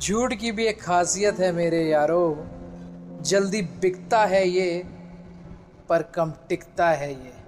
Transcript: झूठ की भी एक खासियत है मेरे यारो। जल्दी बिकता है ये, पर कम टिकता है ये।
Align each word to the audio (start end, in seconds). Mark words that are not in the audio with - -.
झूठ 0.00 0.34
की 0.34 0.52
भी 0.52 0.66
एक 0.66 0.82
खासियत 0.82 1.40
है 1.40 1.52
मेरे 1.52 1.88
यारो। 1.88 2.46
जल्दी 3.20 3.62
बिकता 3.62 4.24
है 4.24 4.48
ये, 4.48 4.84
पर 5.88 6.02
कम 6.02 6.32
टिकता 6.48 6.90
है 6.90 7.12
ये। 7.12 7.39